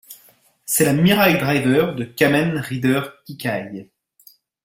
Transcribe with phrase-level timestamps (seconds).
[0.65, 3.91] C'est la Mirai Driver de Kamen Rider Kikai.